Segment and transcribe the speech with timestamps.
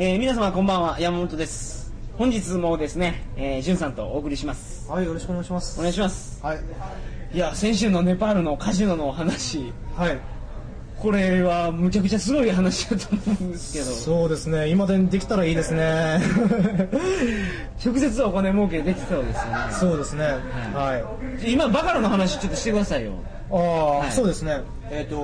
[0.00, 1.92] えー皆様こんばんは、山本です。
[2.16, 4.88] 本日もですね、えー、じゅんさんとお送りします。
[4.88, 5.76] はい、よろしくお願いします。
[5.80, 6.40] お願いします。
[6.40, 6.60] はい。
[7.34, 10.18] いや、先週のネパールのカジノの話、はい。
[11.00, 16.20] これはむちゃくちゃすごい話だと思うんですけど、そうですね、今でできたらいいですね。
[17.84, 19.58] 直接お金儲けできそうですよね。
[19.72, 20.26] そうですね。
[20.74, 20.96] は
[21.44, 21.52] い。
[21.52, 23.14] 今、バカラの話ちょっとしてくださいよ。
[23.50, 24.60] ああ、はいそうですね。
[24.90, 25.16] えっ、と、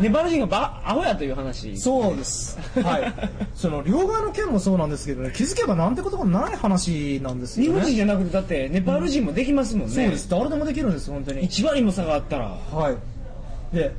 [0.00, 1.76] ネパール人がバアホやという話。
[1.76, 2.58] そうです。
[2.82, 3.12] はい。
[3.54, 7.72] その、両替の件もそうなんですけどね、気づけばなんてことがない話なんですよね。
[7.72, 9.94] 日本人じゃなくて、だってネパール人もできますもんね。
[9.94, 10.28] そうです。
[10.30, 11.48] 誰でもできるんです、本当に。
[11.48, 12.46] 1割も差があったら。
[12.72, 13.76] はい。
[13.76, 13.92] で、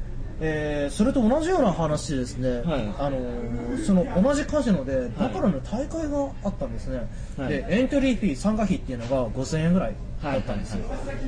[0.44, 2.94] えーそれと同じような話でですね、はい。
[2.98, 7.48] あのーその同じカジノでバカラの大会があったんですね、はい。
[7.50, 10.86] でエントリーフィー参加費っていうのが5000円ぐらいだったんですよ、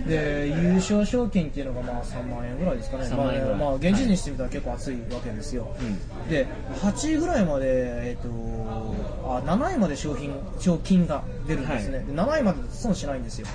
[0.08, 3.06] で優勝賞金っていうのがまあ3万円ぐらいですかね。
[3.06, 3.58] 3万円ぐらい。
[3.60, 5.76] まあ、まあ現地にしてみたら結構熱いわけですよ、
[6.30, 6.48] で
[6.82, 8.30] 8位ぐらいまで、えー、と
[9.26, 12.06] あ7位まで賞金賞金が出るんですね、はい。
[12.08, 13.48] で7位まで損しないんですよ。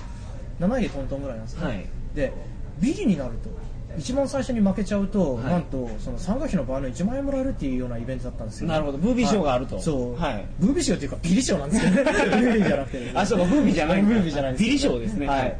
[0.60, 1.86] 7位でトントンぐらいなんですね、はい。
[2.14, 2.32] で
[2.80, 3.50] ビリになると
[3.98, 5.44] 一番最初に負けちゃうと、はい。
[5.44, 8.98] なんとその参加費の場合の1万円もらえるっていうようなイベントだったんですよ、なるほど。
[8.98, 9.77] ブービー賞があると。
[9.77, 10.46] はいそう、はい。
[10.58, 15.26] ブービー賞っていうかビリ賞なんですけどねブー ビーじゃなくて、あそうかブービーじゃないブービーじゃないですビリ賞ですね。
[15.26, 15.56] ははい。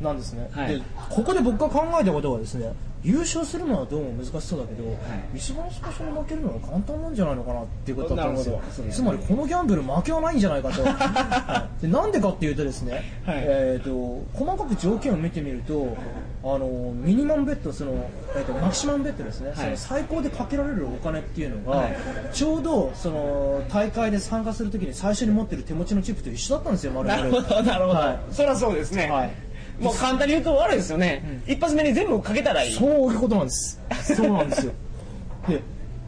[0.00, 0.68] い、なんですね、はい。
[0.68, 4.96] でここで僕が考えたことはですね優勝するのはどうも難しそうだけど、
[5.34, 8.96] 一番最初に負けるのは簡単なんじゃないのかなっていうことだったんですよなるほどそうです。
[8.96, 11.82] つまりこのギャンブル負けはないんじゃないかと、 はい。
[11.82, 12.92] でなんでかっていうとですね、
[13.24, 13.42] はい。
[13.42, 15.96] えー、と細かく条件を見てみると
[16.42, 17.92] あのミニマムベッドその、
[18.34, 19.56] えー、とマキシマムベッドですね、はい。
[19.56, 21.96] その最高でかけられるお金っていうのが、はい。
[22.32, 27.22] ちょうどその大会で参加するときに最初に持ってる手持ちのチップと一緒だったんですよ丸々。
[27.22, 27.98] なるほど、なるほど。
[27.98, 28.18] はい。
[28.32, 29.08] そりゃそうですね。
[29.10, 29.45] はい
[29.80, 31.42] もう簡単に言うと悪いですよね。
[31.46, 32.72] 一発目に全部かけたらいい。
[32.72, 33.80] そういうことなんです。
[34.14, 34.72] そうなんですよ。
[35.48, 35.60] で、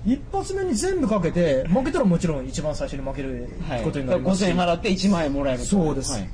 [0.07, 3.83] 一発目に全部かけて、負けたらもちろん一番最初に負けるはい。
[3.83, 5.67] ことになりますし、5000円払って1万円もらえると。
[5.67, 6.29] そうです、はい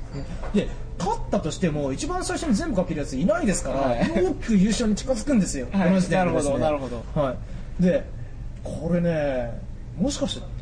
[0.53, 5.67] で、勝ったとしても、一番最初に全部かけるやついないですから、はい大きく優勝に近づくんですよ。
[5.71, 6.77] はいこの時点でねなるほどなる
[7.13, 7.35] ほは
[7.79, 7.83] い。
[7.83, 8.05] で、
[8.63, 9.59] これね、
[9.99, 10.54] もしかして、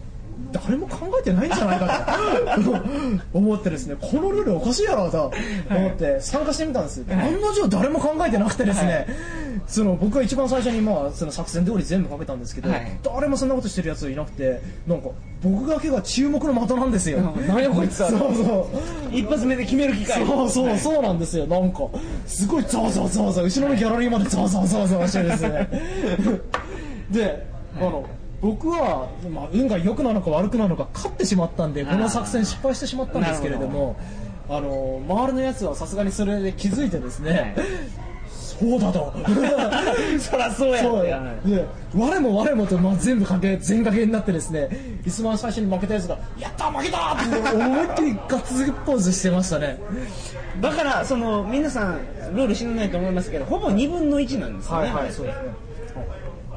[0.51, 2.17] 誰も考えてないんじゃないか
[2.63, 2.75] と
[3.37, 5.31] 思ってですね、このルールおかしいやろと
[5.69, 7.03] 思って参加してみたんです。
[7.09, 9.07] 案の定誰も考えてなくてですね、
[9.67, 15.09] その僕が一番最初にまあその作戦通り全部かけたんですけど、はい誰もそんなことしてるやついなくて、なんか
[15.41, 17.19] 僕だけが注目の的なんですよ。
[17.47, 18.69] 何やこいつはそうそ
[19.11, 19.15] う。
[19.15, 20.25] 一発目で決める機会。
[20.25, 21.79] そうそうそうなんですよなんか
[22.25, 25.69] すごいざわざわざわざわ後ろのギャラリーまでざわざわざわざわしてですね
[27.09, 27.45] で
[27.77, 28.05] あの
[28.43, 33.97] 僕は、まあ、運が良くなのか悪くなのか勝ってしまったんでこの作戦失敗してしまったんですけれども
[34.49, 37.55] あの周りのやつはさすがにそれで気づいてですね、
[38.27, 39.13] そうだと。
[40.19, 41.65] そりゃそうやそうってで
[41.95, 44.69] 我も我もと、まあ、全部かけ全掛けになってですね
[45.05, 49.79] 一番最初に負けたやつが「やった負けた!」って思いっきりガッツポーズしてましたね。
[50.61, 51.99] だから、その、皆さん、
[52.35, 54.91] ルール知らないと思いますけど、ほぼ2分の1なんですよね。
[54.91, 55.33] そうですね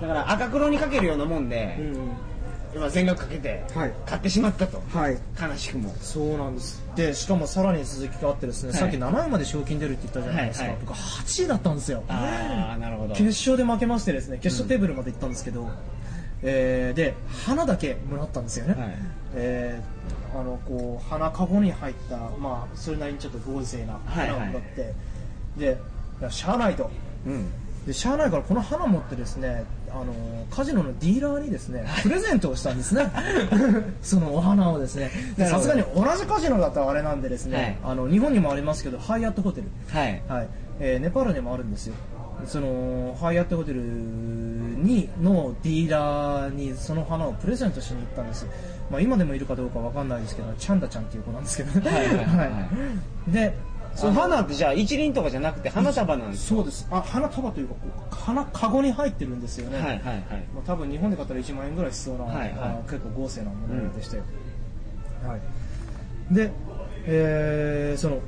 [0.01, 1.79] だから、赤黒にかけるようなもんで、
[2.75, 3.93] 今全額かけて、はい。
[4.05, 4.83] 買ってしまったと。
[4.93, 5.19] はい。
[5.41, 5.95] 悲しくも。
[6.01, 6.85] そうなんです。
[6.95, 8.79] でしかもさらに続きがあってですね、はい。
[8.79, 10.85] さっき7位まで賞金出るって言ったじゃないですか、はいはい。
[10.85, 12.03] 僕8位だったんですよ。
[12.09, 13.15] ああ、なるほど。
[13.15, 15.71] 決勝で負けましてですね決勝テーブルまで行ったんですけど、
[16.43, 17.15] えーで
[17.47, 18.99] 花だけもらったんですよね、はい。
[19.35, 24.93] えーあのこう花かごに入ったまあそれなりにちょっと豪勢な花をもらって、
[25.57, 25.79] で
[26.21, 26.91] いやしゃあないと。
[27.27, 27.49] うん。
[27.87, 30.13] でしゃあないからこの花持ってですねあの
[30.51, 33.11] カジノのディーラーにですねプレゼントをしたんですね。
[34.03, 35.11] そのお花をですね。
[35.39, 39.69] さすがに同じカジノだったらあれなんでですね、あの日本にもありますけどハイアットホテル。
[39.89, 40.23] はい。
[40.29, 40.49] はい、
[40.81, 41.95] えーネパールにもあるんですよ。
[42.47, 48.47] そのハイアットホテルにのディーラーにその花をプレゼントしに行ったんです。
[48.91, 51.91] まあ、今でもいるかどうかわかんないですけどチャンダちゃんっていう子なんですけどね。
[51.91, 52.27] はいはいはい。
[52.37, 52.69] は
[53.29, 53.33] い。
[53.33, 53.55] で
[53.97, 56.87] その花ってじゃあ一輪とかじゃなくて花束なんですそうです。
[56.91, 57.81] あ花束というかこ
[58.13, 59.99] う花かごに入ってるんですよね、はいはい。
[59.99, 60.23] はい。
[60.55, 62.91] まあ、多分日本で買ったら1万円ぐらいしそうな、はいはい。
[62.91, 64.23] 結構豪勢なものでしたよ、
[65.27, 66.53] はい、で、
[67.07, 68.21] えーその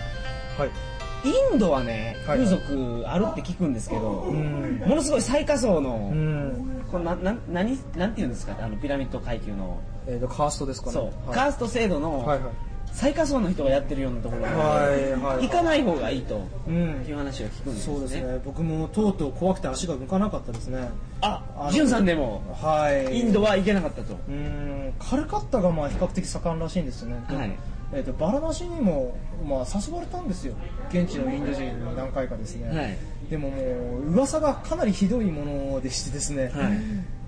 [0.59, 4.83] はいインドはねはい風俗あるって聞くんですけど、うん。
[4.87, 6.85] ものすごい最下層の、うん。
[6.91, 8.57] これなな何なんていうんですか？
[8.61, 9.81] あのピラミッド階級の。
[10.07, 10.93] えーとカーストですかね。
[10.93, 11.35] そう、はい。
[11.35, 12.53] カースト制度のはいはい。
[12.91, 15.47] 最下層の人がやってるようなところなので、はいはい。
[15.47, 17.05] 行かない方がいいとうん。
[17.07, 17.95] いう話を聞くんですね。
[17.95, 18.41] そうですね。
[18.45, 20.89] 僕もとうとう怖くて足が向かなかったですね。
[21.21, 23.19] ああのジュンさんでもはい。
[23.19, 24.95] インドは行けなかったと、うん。
[24.99, 27.59] カルカッタがまあ比較的盛んらしいんですよね、はい
[27.93, 30.55] えー、とバラナシにも、まあ、誘われたんですよ。
[30.91, 32.99] 現地のインド人に何回かですね、はい。
[33.31, 33.57] でもも
[33.99, 36.73] う噂がかなりひどいものでしてですね、はい。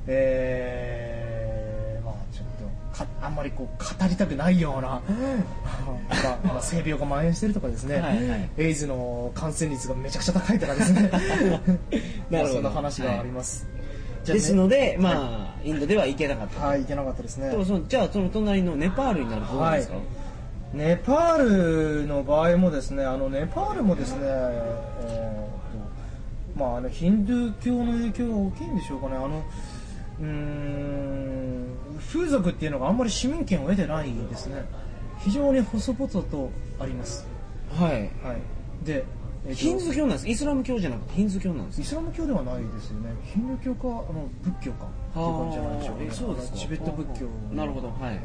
[0.06, 2.46] えーまあちょっ
[2.92, 5.00] とかあんまりこう語りたくないようなま
[6.24, 8.50] あまあ性病が蔓延してるとかですね、はいはい。
[8.58, 11.02] エイズの感染率がめちゃくちゃ高いとかですね。
[11.10, 11.90] なるほど。
[12.30, 13.66] まあそんな話があります、
[14.24, 14.40] じゃあね。
[14.40, 17.50] ですので、まあインドでは行けなかった、はい行けなかったですね。
[17.88, 19.94] じゃあその隣のネパールになるとどうですか、
[20.72, 29.16] ネパールの場合もですねあのネパールもですね、えーとまあ、あのヒンドゥー教の影響が大きいんでしょうかね。
[29.16, 29.42] あの
[30.20, 31.66] うーん
[32.12, 34.64] 風俗っていうのがあんまり市民権を得てないですね。
[35.18, 37.26] 非常に細々とあります。
[37.70, 37.92] はい。
[38.22, 38.84] はい。
[38.84, 39.04] で、
[39.46, 40.28] えヒンズー教なんです。
[40.28, 43.10] イスラム教じゃなくてヒンズー教なんですイスラム教ではないですよね。
[43.24, 46.58] ヒンドゥー教かあの仏教かっていう感じじゃないでしょうか、ね、えそうですか。
[46.58, 47.26] チベット仏教。
[47.54, 47.88] なるほど。
[47.88, 48.20] はい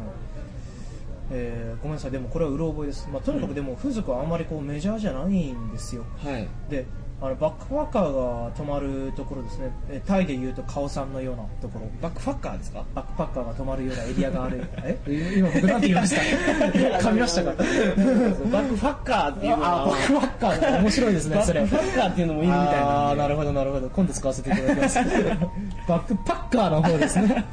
[1.32, 2.12] えーごめんなさい。
[2.12, 6.06] でもこれはうろ覚えです、まあ、とにかくでも風俗はあんまりこうメジャーじゃないんですよ。
[6.24, 6.48] はい。
[6.70, 6.86] で
[7.22, 9.72] あのバックパッカーが泊まるところですね。
[9.90, 11.88] えタイでいうとカオさんのようなところ。
[12.02, 12.84] バックファッカーですか？
[12.94, 14.64] バックパッカーが泊まるようなエリアがある。
[14.84, 15.00] え
[15.38, 16.22] 今僕なんて言いました？
[17.10, 17.52] 噛みましたか？
[17.54, 21.62] バックファッカーっていうのはあバックパッカー面白いですねそれ。
[21.62, 23.16] バックファッカーっていうのもいるみたいあなんで。
[23.16, 23.90] ーなるほどなるほど。
[23.90, 25.00] 今度使わせていただきます。
[25.88, 27.46] バックパッカーの方ですね。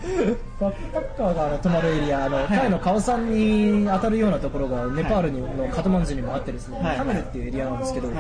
[0.61, 6.97] バックパッカーがあの泊まるエリアあの、タイのカオさんに当たるようなところがネパールにのカトマンズにもあってですね、はい。
[6.97, 8.17] タメルっていうエリアなんですけど、はい。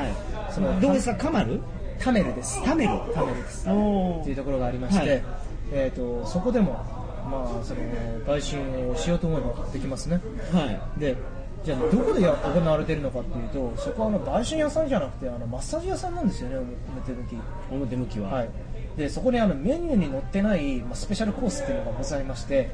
[0.50, 1.16] そのどうですか？
[1.16, 1.60] カマル？
[1.98, 2.62] タメルです。
[2.64, 2.90] タメル。
[3.14, 3.68] タメルです。
[3.68, 5.22] おっていうところがありまして、はい。
[5.72, 6.72] えー、とそこでも、
[7.30, 7.80] まあ、その
[8.26, 10.20] 売春をしようと思えばできますね。
[10.52, 11.00] はい。
[11.00, 11.16] で
[11.64, 17.36] じゃあどこでや行われているのかっていうとそこはあの売春屋さんじゃなくてあのマッサージ屋さんなんですよね表向き
[17.70, 18.50] 表向きは、はい。
[18.96, 22.70] でそこにあのメニューに載ってない、まあ、スペシャルコースっていうのがございまして、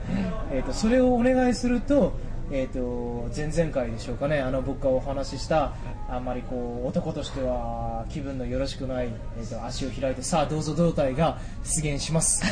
[0.51, 2.15] えー、とそれをお願いすると,、
[2.51, 5.75] えー、と前々回でしょうかねあの僕がお話しした
[6.09, 12.43] あんまりこう男としては気分のよろしくない、えー、と足を開いてさあどうぞ胴体が出現します。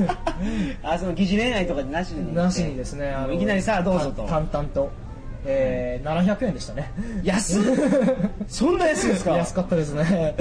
[0.82, 4.22] あその疑似恋愛とかなしになしにですねあのいきなりさあどうぞと。
[4.22, 4.90] た淡々と、
[5.44, 6.90] えー700円でしたね。
[7.22, 7.62] 安っ。
[8.48, 9.36] そんな安いですか？
[9.36, 10.34] 安かったですね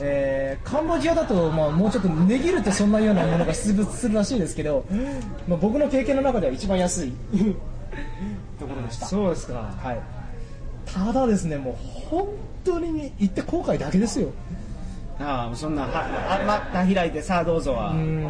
[0.00, 4.84] えーカンボジアだと、まあ、もうちょっと値切るとそんなようなものが出物するらしいですけど、
[5.48, 7.12] まあ、僕の経験の中では一番安い
[8.58, 9.06] ところでした。
[9.06, 9.54] そうですか。
[9.54, 10.00] はい、
[10.86, 11.74] ただですねもう
[12.08, 12.28] 本
[12.64, 14.30] 当に行って後悔だけですよ。
[15.18, 18.26] ああそんなはあまた開いてさあどうぞは、うん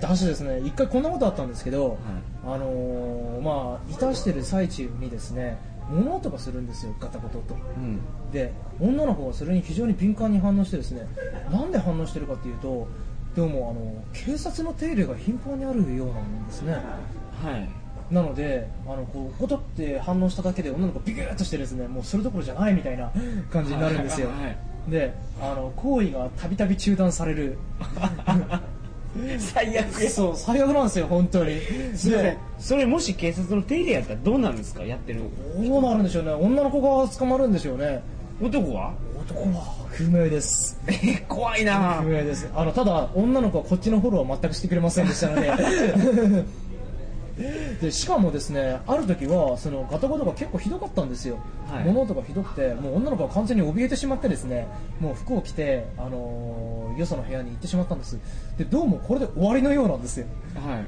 [0.00, 1.96] だしですね一回こんなことあったんですけど、
[2.44, 5.58] あのーまあいたしてる最中にですね
[5.90, 7.54] 物音がするんですよガタゴトと。
[7.54, 8.00] うん。
[8.32, 11.06] で女の子はそれに非常に敏感に反応してですね
[11.50, 12.88] なんで反応してるかっていうと
[13.36, 16.72] どうもあの警察の手入れが頻繁にあるようなんですね。
[17.42, 17.68] はい。
[18.10, 23.10] なのであのこうゴトって反応しただけで女の子ビクッとしてですねもうそれどころじゃないみたいな
[23.50, 24.44] 感じになるんですよ、はい。
[24.46, 24.58] はい。
[24.88, 27.58] であの行為がたびたび中断される
[29.38, 30.10] 最悪や。
[30.10, 31.60] そう最悪なんですよ本当に。
[31.94, 32.22] すいません。
[32.24, 34.82] でそれもし警察の手入れやったらどうなるんですか？
[34.84, 35.20] やってる
[35.68, 36.32] どうなるんでしょうね。
[36.32, 38.02] 女の子が捕まるんでしょうね。
[38.42, 38.92] 男は？
[39.28, 40.78] 男は不明です。
[40.88, 42.00] え怖いな。
[42.02, 42.48] 不明です。
[42.54, 45.50] あのただ女の子はこっちのフォローは全くしてくれませんでしたので
[47.36, 51.38] でしかもですねある時はそのガタガタが結構ひどかったんですよ、
[51.68, 51.84] はい。
[51.84, 54.68] 物音がひどくてもう女の子は完全に怯えてしまってですね
[55.00, 58.18] もう服を着て、あのーよその部屋に行ってしまったんです。
[58.56, 60.26] でどうもこれで終わりのようなんですよ。
[60.54, 60.74] はい。
[60.74, 60.84] はい。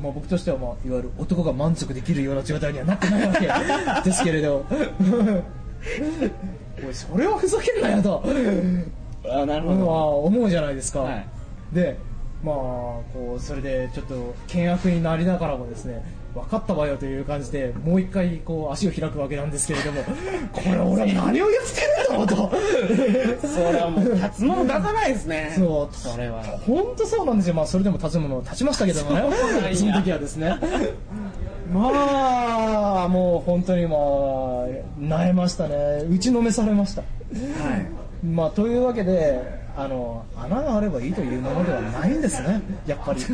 [0.00, 3.46] まあ、僕としては、まあ、いわゆる男が満足できるような状態にはなってないわけ
[4.08, 4.64] ですけれど。
[6.86, 8.22] おいそれはふざけんなよと、
[9.28, 11.26] あなるまあ、思うじゃないですか、はい。
[11.72, 11.98] で
[12.42, 12.54] まあ
[13.12, 16.02] こうそれでちょっと険悪になりながらもですね
[16.34, 20.02] 分かったわよという感じでもう一回こう足を開くわけなんですけれども
[20.52, 21.80] これ俺は何を言って
[22.14, 22.50] るんだろうと。
[23.46, 25.52] それはもう立つもの立たないですね。
[25.56, 26.42] そうそれは。
[26.66, 29.22] 本当そうなんですよ、まあ、それでも立つもの立ちましたけどもね。
[29.74, 30.56] その時はですね。
[31.72, 33.98] まあもう本当にまあ
[35.00, 36.04] 萎えましたね。
[36.08, 37.02] 打ちのめされました。
[37.02, 37.06] は
[37.76, 38.26] い。
[38.26, 43.20] まあというわけであの穴があればいいというものではないんですねやっぱり。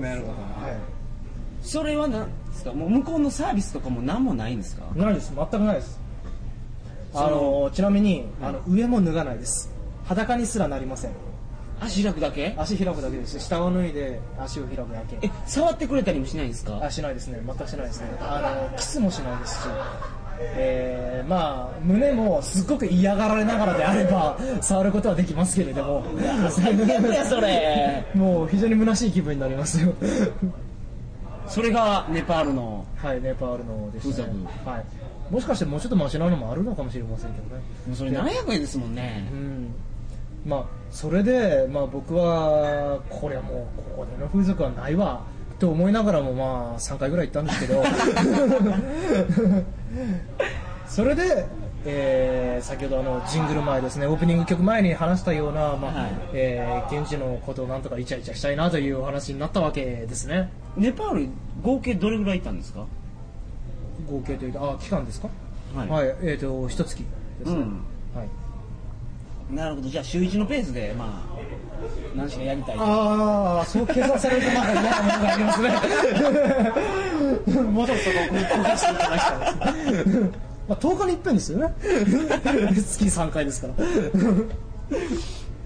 [0.00, 0.32] なるほど。
[1.62, 2.72] それは何ですか？
[2.72, 4.84] もう向こうのサービスとかも何もないんですか？
[4.94, 5.32] ないです。
[5.34, 5.98] 全くないです。
[7.14, 9.70] あのちなみにあの上も脱がないです。
[10.04, 11.12] 裸にすらなりません。
[11.80, 12.54] 足開くだけ？
[12.58, 13.38] 足開くだけです。
[13.40, 15.18] 下を脱いで足を開くだけ。
[15.26, 16.78] え触ってくれたりもしないんですか？
[16.82, 17.40] あしないですね。
[17.46, 18.08] 全くしないですね。
[18.20, 19.68] あのキスもしないですし
[20.40, 26.04] えー、まあ胸もすっごく嫌がられながらであれば触ることはできますけれども。
[27.24, 28.04] それ。
[28.14, 29.92] もう非常に虚しい気分になりますよ。
[31.46, 34.28] それがネパールのはいネパールのでしたね。
[34.64, 34.84] 風はい。
[35.32, 37.62] もしかしてもうちょっとマシなのもあるのかもしれませんけどね。
[37.86, 39.28] もうそれ700円ですもんね。
[39.32, 39.74] うん。
[40.46, 45.20] まあそれで、まあ、僕はこれはもうここでの風俗はないわ
[45.58, 47.82] と思いながらもまあ3回ぐらい行ったんですけど
[50.86, 51.46] それで、
[51.84, 56.10] えー先ほどあのジングル前ですねオープニング曲前に話したような、まあはい。
[56.32, 60.50] えー現地のことをなんとかイチャイチャしたいなというお話になったわけですね。
[60.76, 61.28] ネパール
[61.62, 62.86] 合計どれぐらいいたんですか？
[64.10, 65.28] 合計というとあ期間ですか？
[65.76, 65.88] はい。
[65.88, 66.96] はい、えっ、と一月
[67.40, 67.60] ですね、うん。
[68.14, 69.54] はい。
[69.54, 69.88] なるほど。
[69.88, 71.38] じゃあ週1のペースでまあ
[72.16, 75.68] 何しかやりたいとああ、そう計算されるとなんか嫌なものがありますね。
[77.62, 80.30] もうちょっとそこを焦がしていただきたいですね。
[80.68, 81.74] まあ、10日に一遍ですよね。
[81.82, 83.74] 月3回ですから。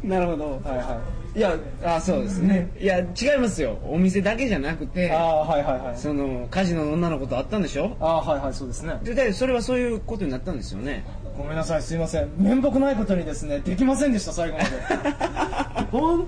[0.05, 1.01] なるほどはいは
[1.35, 4.87] いやあそうですねいや違いますよお店だけじゃなくい。
[4.89, 5.97] てああ、はいはいはい。
[5.97, 7.97] そのカジノの女の子と会ったんでしょ？
[8.01, 8.99] ああ、はいはい、そうですね。
[9.05, 11.05] ででそれはそういうことになったんですよね
[11.39, 12.29] ごめんなさい、すいません。
[12.37, 14.71] 面目ないことにですね、できませんでした、最後まで。
[15.93, 16.27] 本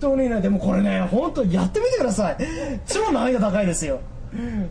[0.00, 2.36] 当にね、でもこれね、本当やってみてください。
[2.86, 4.00] 超難易度高いですよ。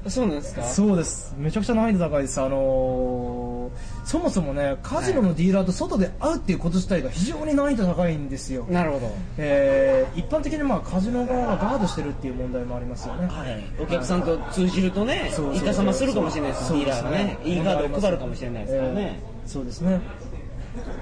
[0.07, 0.63] そうなんですか？
[0.63, 1.35] そうです。
[1.37, 2.39] めちゃくちゃ難易度高いです。
[2.41, 9.11] あのーそもそもねカジノのディーラーと外で会うっていうこと自体が非常に難易度高いんですよ、なるほど。
[9.37, 13.63] えー一般的にまあカジノ側がガードしてるっていう問題もありますよね、はい。
[13.79, 17.37] お客さんと通じるとねそうそうイカサマするかもしれないですディーラーがね。
[17.43, 19.99] いいカードを配るかもしれないですからね、えーそうですね。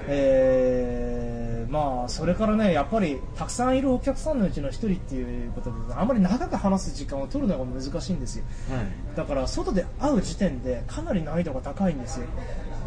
[0.08, 1.37] えー
[1.68, 8.44] まあそれからねやっぱりたくさんいるお客さんのうちの一人っていうことであんまり長く話す時間を取るのが難しいんですよ。
[8.70, 8.86] はい。
[9.16, 12.26] だから外で会う時点でかなり難易度が高いんですよ。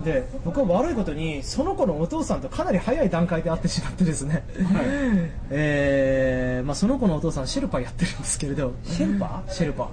[0.03, 4.43] で僕は悪いことにその子のお父さんとかなり早い段階で会ってしまってですね、
[5.51, 8.73] えーまあ、その子のお父さんシェルパやってるんですけれど。
[8.83, 9.43] シェルパ？
[9.47, 9.89] シェルパ。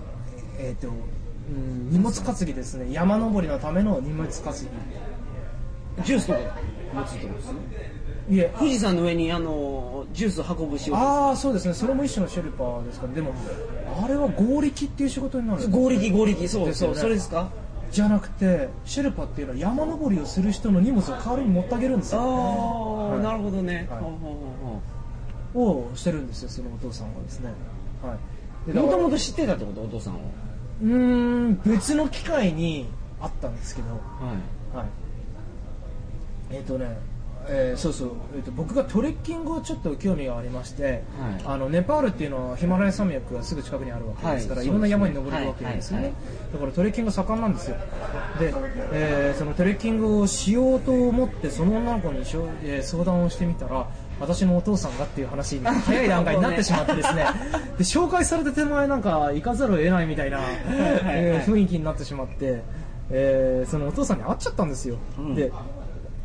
[0.58, 0.90] えっ、とう
[1.52, 2.90] ん荷物担ぎですね。
[2.90, 4.54] 山登りのための荷物担
[6.04, 6.38] ジュースとか
[6.94, 7.52] 持つってことです？
[7.52, 7.97] ぎ
[8.30, 8.52] いえ。
[8.58, 11.74] 富士山の上にあのジュースを運ぶ仕事ああそうですね。
[11.74, 13.32] それも一種のシェルパーですからでも
[14.04, 16.94] あれは合力っていう仕事になるんです合力合力そうですよね。
[16.94, 17.50] そうそれですか？
[17.90, 22.20] じゃなくてシェルパっていうのは山登りをする人の荷物を代わりに持ってあげるんですよ。
[22.20, 23.22] ああ、はい。
[23.22, 24.00] なるほどね、はい。
[24.00, 24.38] ほうほ
[25.54, 27.50] うほをしてるんですよそのお父さんがですね。
[28.02, 28.72] はい。
[28.74, 29.80] もともとと知ってたってこと？
[29.80, 30.18] お父さんを。
[30.82, 32.86] うーん別の機会に
[33.20, 33.88] あったんですけど。
[33.88, 33.96] は
[34.74, 34.76] い。
[34.76, 34.86] はい。
[36.50, 36.98] えっ、とね
[37.48, 41.02] えーそうそう、えー、と僕がトレッキングをちょっと興味がありまして、はい。
[41.44, 44.68] あのネパールっていうのはヒマラヤ山脈がすぐ近くにあるわけですから、はい。
[44.68, 47.76] い、ろんな山に登れるわけですよね、はいはいだからトレッキングが盛んなんですよ。
[48.38, 48.54] で、
[48.92, 53.86] えーそのトレッキングをしようと思ってその女の子にしょ、えー相談をしてみたら
[54.18, 57.26] 私のお父さんがっていう話に 早い段階になってしまってですね。
[57.76, 60.40] で紹介された手前なんか行かざるを得ないみたいな、
[61.04, 62.62] えー雰囲気になってしまって、
[63.10, 65.34] えーそのお父さんに会っちゃったんですよ、うん。
[65.34, 65.52] で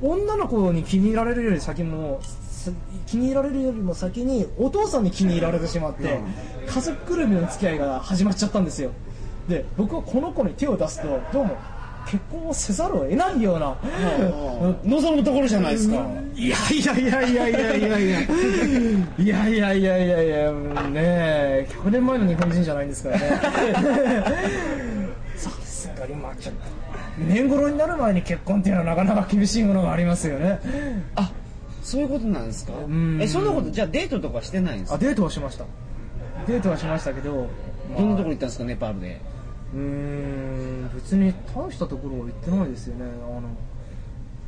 [0.03, 2.19] 女の子に気に入られるより先も
[3.07, 6.19] 気に入られるよりも先にお父さんに気に入られてしまって
[6.67, 8.91] 家族ぐるみの付き合いが始まっちゃったんですよ。
[9.47, 11.57] で僕はこの子に手を出すとどうも
[12.05, 13.75] 結婚をせざるを得ないような
[14.83, 15.95] 望むところじゃないですか。
[16.35, 18.21] いやいやいやいやいやいや。
[19.17, 23.29] いやいやいやいやいやいやねえ100年前の日本人じゃないんですからね。
[25.35, 26.61] さすがに負けちょっと
[27.17, 30.59] 年頃になる前に結婚っていうのはなかなか厳しいものがありますよね。
[31.15, 31.31] あ
[31.83, 32.73] そういうことなんですか？
[32.87, 33.21] ん。
[33.21, 34.95] えそんなことじゃあデートとかしてないんですか？
[34.95, 35.65] あデートはしました。
[36.47, 37.47] デートはしましたけど、
[37.91, 37.99] まあ。
[37.99, 38.63] どんなところ行ったんですか？
[38.65, 39.21] ネパールで。
[39.73, 43.05] うーん別に大したところは行ってないですよね。
[43.05, 43.07] あ
[43.41, 43.41] の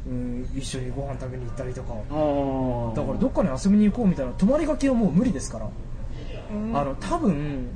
[0.08, 1.94] うん一緒にご飯食べに行ったりとか。
[1.94, 7.68] ああだからどっかに遊びに行こうみたいな泊まりがけはもう無理ですから、あの多分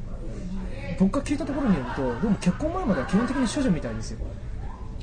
[1.00, 4.20] 僕が聞いたところによるとでも結婚前までは基本的に処女みたいですよ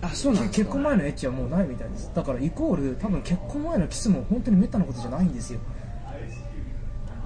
[0.06, 2.12] あそうなん結婚前のエッチはもうないみたいです。
[2.14, 5.60] だからイコール多分結婚前のキスも本当にめったなことじゃないんですよ。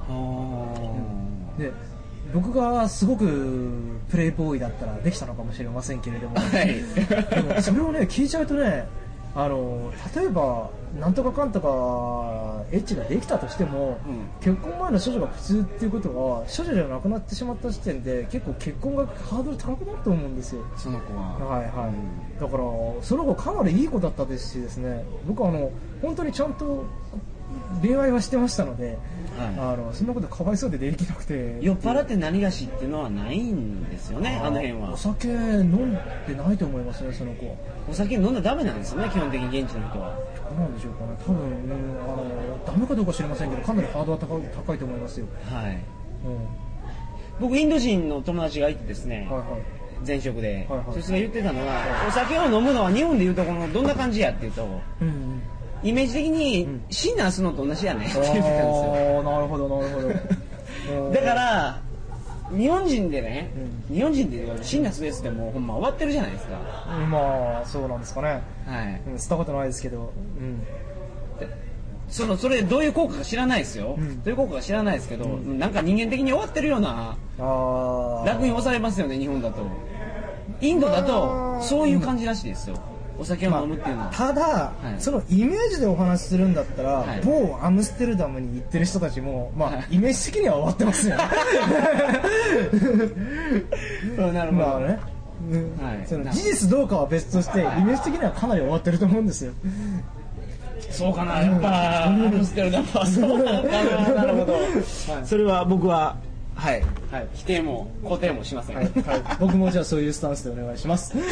[0.08, 0.74] あ
[1.58, 1.72] で
[2.32, 6.66] 僕がすごくプレイボーイだったらできたのかもしれませんけれども、あはい。
[6.66, 8.86] でもそれをね聞いちゃうとね
[9.34, 14.28] あの例えばなんとかかんとかエッチができたとしても、うん。
[14.40, 20.64] 結婚前の処女が普通っていうことは処女じゃなくなってしまった時点で結構結婚がハードル高くなると思うんですよ。
[20.76, 21.38] その子は。
[21.38, 22.64] はいはい、だから
[23.02, 25.04] その子かなりいい子だったですしですね。
[25.26, 25.70] 僕はあの
[26.02, 26.84] 本当にちゃんと
[27.82, 28.98] 恋愛はしてましたので、
[29.36, 31.58] はあのそんなことかわいそうでできなくて。
[31.60, 34.92] い酔っ払って何がしっていうのはないんですよねあの辺は。
[34.92, 35.92] お酒飲ん
[36.26, 37.46] でないと思いますねその子。
[37.48, 37.54] は
[37.88, 40.16] お酒飲んだらダメなんですよね基本的に現地の人は。
[40.50, 41.16] どうなんでしょうかね。
[41.26, 41.52] 多分、うん、
[42.02, 45.74] あのダメかどうか知りませんけどかなりハードルは高い高いと思いますよ、はい。
[45.74, 45.80] うん、
[47.40, 50.06] 僕インド人の友達がいてですね、はいはい。
[50.06, 50.92] 前職で、はいはい。
[50.94, 54.64] そいつが言ってたのが、お酒を飲むのは日本でいうとこのどんな感じやっていうと
[55.00, 55.42] うんうん
[55.82, 56.82] イメージ的にん。
[56.90, 58.06] シンナーするのと同じやね。
[58.06, 60.08] ってあ言ってたんですよーなるほどなるほど。
[60.08, 61.80] うん だから
[62.56, 63.50] 日本人でね、
[63.92, 66.58] 日本人でシンナーするやつでもうほんま終わってるじゃないですか。
[67.08, 69.00] まあそうなんですかね、はい。
[69.06, 70.60] うん、吸ったことないですけど、うん、
[72.08, 74.22] そのそれどういう効果か知らないですよ、うん。
[74.24, 77.16] どういう効果か知らないですけど、なんか人間的に終わってるような
[78.26, 79.62] 楽に押されますよね日本だと。
[80.60, 82.76] インドだとそういう感じらしいですよ、
[83.20, 85.00] お酒を飲むっていうのは、ただ、はい。
[85.00, 87.20] そのイメージでお話しするんだったら、はい。
[87.22, 89.86] 某アムステルダムに行ってる人たちも、まあ、はい。
[89.90, 91.16] イメージ的には終わってますよ
[94.16, 94.98] なるほど、まあね。
[95.50, 95.78] うん。
[95.84, 96.06] はい。
[96.06, 99.52] その事実どうかは別として、イメージ的にはかなり終わってると思うんですよ。
[100.90, 103.06] そうかなやっぱアムステルダムは。
[103.06, 104.56] そうなのかななるほど、
[105.24, 106.16] それは僕は
[106.60, 108.76] はい、はい、否定も肯定もしません。
[108.76, 108.92] はい、はい、
[109.40, 111.14] 僕もじゃあそういうスタンスでお願いします。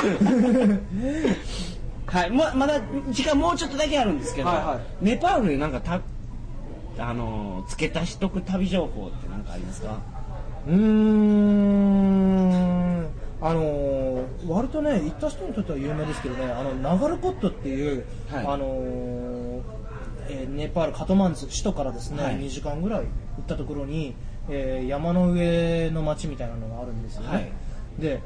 [2.10, 6.00] はい、ままだ時間もうちょっとだけあるんですけど、はいはネパールでなんかた
[6.98, 9.98] あの付け足しとく旅情報って何かありますか？
[10.66, 13.08] うーん。
[13.40, 18.46] あのー割とね行った人にとっては有名ですけどねあのナガルコットっていう、はい。
[18.46, 19.60] あのー
[20.30, 22.36] えーネパールカトマンズ首都からですね、はい。
[22.36, 23.06] 2時間ぐらい行
[23.42, 24.14] ったところに、
[24.48, 27.52] えー山の上の町みたいなのがあるんですよね、はい。
[28.00, 28.20] で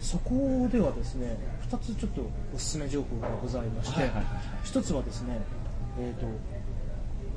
[0.00, 1.36] そこではですね
[1.70, 2.22] 2つちょっと
[2.54, 4.24] おすすめ情報がございまして、はいはいはい
[4.64, 5.40] 1つはですね
[5.98, 6.26] えっ、と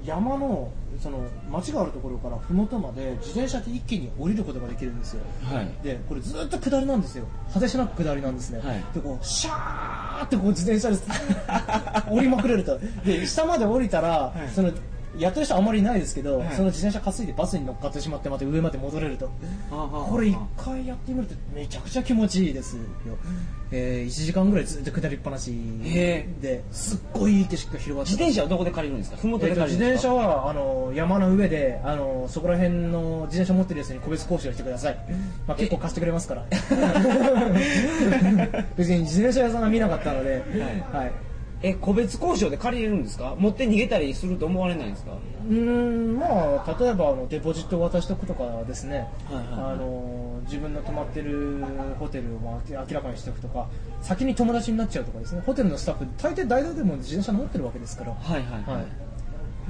[0.06, 5.22] 山のその町があるところから麓まで自転車で一気に降りることができるんですよ。
[5.44, 5.68] はい。
[5.84, 7.26] でこれずっと下りなんですよ。
[7.54, 8.84] 果てしなく下りなんですね、はい。
[8.94, 10.98] でこうシャーってこう自転車で
[12.12, 12.80] 降りまくれると。
[13.06, 14.50] で下まで降りたら、い。
[14.54, 14.72] その
[15.18, 16.56] やってる人あんまりいないですけど、はい。
[16.56, 19.30] その自転車担いでバスに乗っかってしまってまた上まで戻れると。
[19.70, 22.84] これ一回やってみるとめちゃくちゃ気持ちいいですよ、
[23.72, 29.18] えー、1時間ぐらいずっと下りっぱなしへですっごいいい景色が広がって自転車はどこで借りるんですか？
[29.18, 34.98] ふもとえーとで借りるんですか、自転車はあの山の上であのそこら辺の自転車持ってるやつに個別講習をしてください、
[35.48, 36.46] まあ、結構貸してくれますから。
[38.78, 40.44] 別に自転車屋さんは見なかったので、
[40.92, 41.12] はい
[41.64, 43.36] え個別交渉で借りれるんですか？
[43.38, 45.12] 持って逃げたりすると思われないんですか？
[45.48, 46.26] うーんま
[46.66, 49.74] あ例えばあのデポジットを渡しておくとかですね、はいはいはい。
[49.74, 51.64] あの自分の泊まってる
[52.00, 53.68] ホテルをまあ明らかにしておくとか
[54.02, 55.42] 先に友達になっちゃうとかですね。
[55.46, 58.86] ホテルのスタッフ大抵大々でも自転車持ってるわけですから、はいはいはい、はい。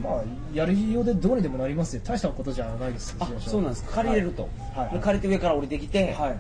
[0.01, 0.23] まあ
[0.53, 2.01] やりようでどうにでもなりますよ。
[2.05, 3.83] 大したことじゃないですあそうなんです。
[3.83, 4.99] か借りれると、はい。
[4.99, 6.39] 借りて上から降りてきて、はい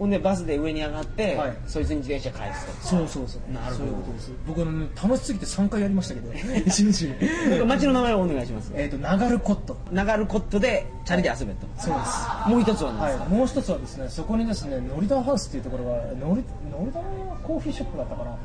[0.00, 1.56] ほんでバスで上に上がって、はい。
[1.66, 3.52] そいつに自転車返すとそうそうそう。
[3.52, 3.76] なるほど。
[3.76, 4.32] そういうことです。
[4.46, 6.32] 僕あのね楽しすぎて3回やりましたけど。
[6.64, 8.72] 一日に町 の名前をお願いします。
[8.74, 9.76] えっとナガルコット。
[9.92, 12.48] ナガルコットでチャリで遊べと、そうです。
[12.48, 15.90] もう一つはですか、、もう一つはですねそこにですねノリダーハウスっていうところが
[16.24, 18.36] ノリノリダーコーヒーショップだったかな？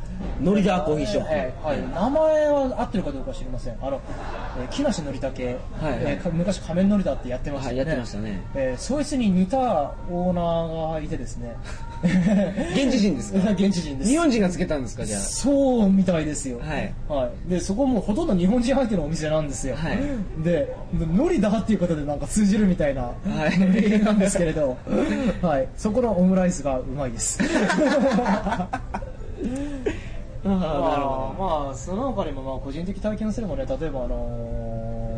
[0.42, 1.30] ノリダーコーヒーショップ。
[1.68, 1.90] はい、はい。
[1.90, 3.78] 名前は合ってるかどうかは知りません。
[3.82, 4.02] あの、
[4.60, 8.42] えー木梨憲武、えーか昔仮面ノリダーってやってましたよね、はいやってましたね。
[8.56, 9.58] えーそいつに似た
[10.10, 11.56] オーナーがいてですね。
[12.76, 13.40] 現地人ですか？
[13.52, 14.10] 現地人です。
[14.10, 16.94] 日本人がつけたんですかじゃそうみたいですよ、はい。
[17.08, 20.00] はい、でそこもほとんど日本人相手のお店なんですよ、はい。
[20.44, 23.14] でノリだっていうことでなんか通じるみたいなは
[23.54, 24.00] い。
[24.04, 24.78] なんですけれど、
[25.42, 27.40] はい、そこのオムライスがうまいです。
[30.48, 34.40] ああなるほまあ、まあ、その他にもまあ個人的体験すればね例えば、あの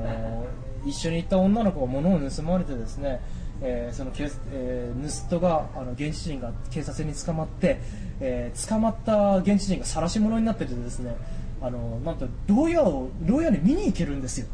[0.03, 3.19] ー一緒に行った女の子が物を盗まれてですね、
[3.61, 7.81] えーその警えー盗人があの現地人が警察に捕まって、
[8.21, 11.13] えー捕まった現地人が晒し者になっててですね
[11.61, 14.47] あのなんと牢屋を牢屋に見に行けるんですよ。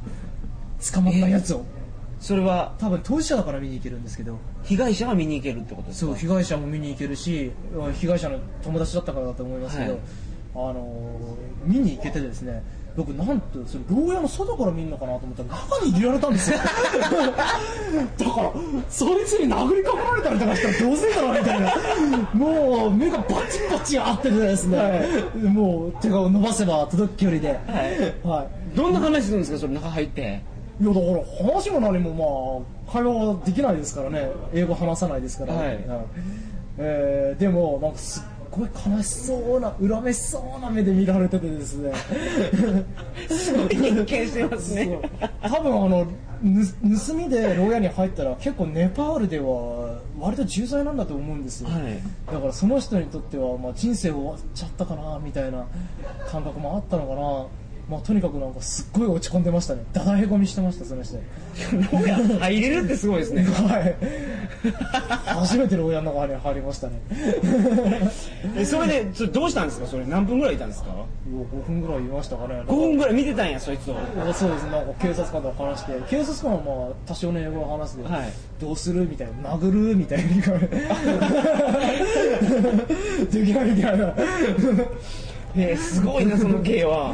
[0.91, 1.63] 捕まったやつを、ど
[2.23, 6.11] それは多分当事者だから見に行けるんですけど被害者が見に行けるってことですか？
[6.11, 7.51] そう被害者も見に行けるし
[7.99, 10.01] 被害者の友達だったからだと思いますけど、はい。
[10.55, 12.61] あのー見に行けてですね
[12.95, 16.57] 僕なんとそれ牢屋の外から見るのかなと思ったら中に入れられたんですよ。
[18.17, 18.51] だから
[18.89, 21.73] そいつに殴りかかられたりとかしたらどうするんだろうみたいな。
[22.33, 25.03] もう目がバチンバチン合っててですね、
[25.43, 27.57] もう手が伸ばせば届く距離で、はい。
[28.27, 28.77] はい。
[28.77, 29.57] どんな話するんですか？
[29.59, 30.41] それ中入って
[30.81, 34.31] いやだから話も何もまあ会話はできないですからね。
[34.53, 35.79] 英語話さないですから、はい。
[36.77, 41.93] えーでもなんかすっごい悲しそうな恨めしそうな目で見られててですね。
[43.29, 44.99] すごいしてますね。
[45.41, 46.07] 多分あの
[46.41, 46.65] ぬ
[46.97, 51.99] 盗みで牢屋に入ったら結構ネパールでは割と重罪なんだと思うんですよ、はい。
[52.31, 55.65] だからその人にとっては、まあ、人生終わっちゃったかなみたいな
[56.29, 57.45] 感覚もあったのかな
[57.89, 61.17] まあ、とにかくなんかすっごい落ち込んでましたねだだへこみしてましたその人
[61.91, 63.95] 牢屋入れるってすごいですねはい。
[65.25, 67.01] 初めて牢屋の中に入りましたね。
[68.55, 69.87] えそれでそれどうしたんですか？
[69.87, 70.89] それ何分ぐらいいたんですか
[71.29, 72.61] ？5分ぐらいいましたかね。
[72.65, 74.71] 5分ぐらい見てたんやそいつをあそうですね。
[74.71, 78.29] なんか警察官と話して、警察官はまあ多少の英語を話すで、はい
[78.61, 80.77] どうするみたいな、殴るみたいに言われて。
[83.39, 84.13] できないみたいな。
[85.55, 87.13] えーすごいなその芸は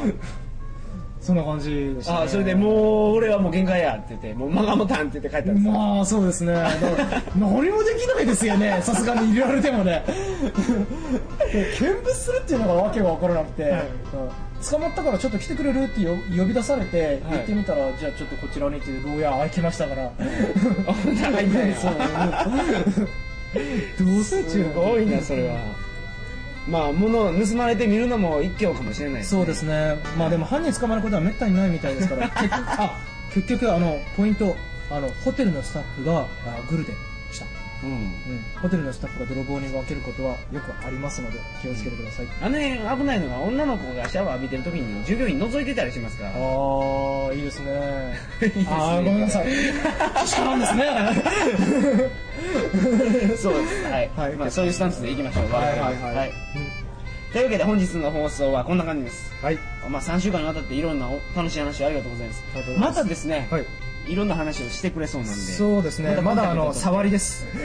[1.30, 2.20] そんな感じでした、ね。
[2.24, 6.54] あそれでもう俺はもう限界やって言ってもう間が持たんって言って帰ったんですかまあそうですね。
[7.38, 8.80] 何もできないですよね。
[8.82, 10.04] さすがに入れられてもね。
[11.80, 13.80] 見物するっていうのがわけが分からなくて、うん
[14.60, 20.12] 捕まったからちょっと来てくれるってよ呼び出されて、行ってみたらじゃあちょっとこちらにって牢屋開きましたから。
[20.86, 21.94] お互いね そう。
[24.06, 25.56] どうせっていうすごいなそれは
[26.70, 29.40] まあ物を盗まれてみるのも一興かもしれないですね。
[29.40, 29.98] そうですね。
[30.18, 33.02] まあでも犯人捕まることはめったにないみたいですから、 結局あ
[33.34, 34.56] 結局あのポイント
[34.90, 36.94] あのホテルのスタッフがあグルで
[37.32, 37.46] した。
[37.84, 37.92] うん。
[37.92, 38.12] うん、
[38.62, 46.32] ホテルのスタッフが泥棒に分けることはよくありますので気をつけてください、あの辺危ないのが女の子がシャワー浴びてる時に従業員覗いてたりしますから。
[46.32, 48.20] ああいいですね。
[48.42, 48.68] いいですね。
[48.70, 49.48] ああごめんなさい。
[50.14, 50.84] 確かなんですね
[53.38, 53.84] そうです。
[53.84, 54.36] はい、はい。
[54.36, 55.52] まあ、そういうスタンスでいきましょう。
[55.52, 56.32] はいはいはい。
[57.32, 59.32] というわけで本日の放送はこんな感じです。
[59.42, 59.60] はい。
[59.90, 62.44] まあ3週間にわたっていろんなお楽しい話をありがとうございます。
[62.80, 63.66] またですね、はい。
[64.08, 65.36] い、ろんな話をしてくれそうなんで。
[65.36, 66.16] そうですね。
[66.22, 67.46] まだあの触りです。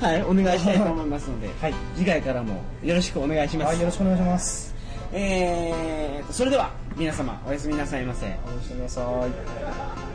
[0.00, 0.22] はい。
[0.22, 1.74] お願いしたいと思いますので、はい。
[1.96, 4.74] 次回からもよろしくお願いします、はいよろしくお願いします。
[5.12, 8.26] えーとそれでは皆様おやすみなさいませ。
[8.26, 10.05] おやすみなさい